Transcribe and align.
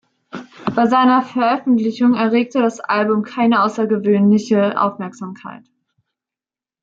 Bei 0.75 0.87
seiner 0.87 1.21
Veröffentlichung 1.21 2.15
erregte 2.15 2.59
das 2.59 2.79
Album 2.79 3.21
keine 3.21 3.61
außergewöhnliche 3.61 4.81
Aufmerksamkeit. 4.81 5.69